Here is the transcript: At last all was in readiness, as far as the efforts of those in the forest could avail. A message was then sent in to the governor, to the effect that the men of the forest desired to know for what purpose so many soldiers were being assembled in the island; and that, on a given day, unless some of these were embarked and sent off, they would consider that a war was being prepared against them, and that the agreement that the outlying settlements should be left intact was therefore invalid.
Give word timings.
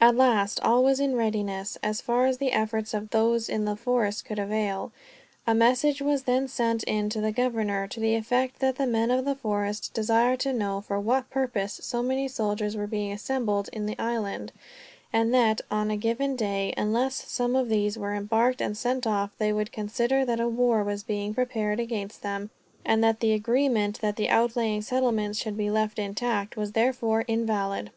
At 0.00 0.16
last 0.16 0.60
all 0.62 0.82
was 0.82 0.98
in 0.98 1.14
readiness, 1.14 1.76
as 1.82 2.00
far 2.00 2.24
as 2.24 2.38
the 2.38 2.52
efforts 2.52 2.94
of 2.94 3.10
those 3.10 3.50
in 3.50 3.66
the 3.66 3.76
forest 3.76 4.24
could 4.24 4.38
avail. 4.38 4.92
A 5.46 5.54
message 5.54 6.00
was 6.00 6.22
then 6.22 6.48
sent 6.48 6.82
in 6.84 7.10
to 7.10 7.20
the 7.20 7.32
governor, 7.32 7.86
to 7.88 8.00
the 8.00 8.14
effect 8.14 8.60
that 8.60 8.76
the 8.76 8.86
men 8.86 9.10
of 9.10 9.26
the 9.26 9.34
forest 9.34 9.92
desired 9.92 10.40
to 10.40 10.54
know 10.54 10.80
for 10.80 10.98
what 10.98 11.28
purpose 11.28 11.78
so 11.82 12.02
many 12.02 12.28
soldiers 12.28 12.78
were 12.78 12.86
being 12.86 13.12
assembled 13.12 13.68
in 13.74 13.84
the 13.84 13.98
island; 13.98 14.52
and 15.12 15.34
that, 15.34 15.60
on 15.70 15.90
a 15.90 15.98
given 15.98 16.34
day, 16.34 16.72
unless 16.78 17.30
some 17.30 17.54
of 17.54 17.68
these 17.68 17.98
were 17.98 18.14
embarked 18.14 18.62
and 18.62 18.74
sent 18.78 19.06
off, 19.06 19.32
they 19.36 19.52
would 19.52 19.70
consider 19.70 20.24
that 20.24 20.40
a 20.40 20.48
war 20.48 20.82
was 20.82 21.02
being 21.02 21.34
prepared 21.34 21.78
against 21.78 22.22
them, 22.22 22.48
and 22.86 23.04
that 23.04 23.20
the 23.20 23.34
agreement 23.34 24.00
that 24.00 24.16
the 24.16 24.30
outlying 24.30 24.80
settlements 24.80 25.38
should 25.38 25.58
be 25.58 25.68
left 25.70 25.98
intact 25.98 26.56
was 26.56 26.72
therefore 26.72 27.20
invalid. 27.28 27.90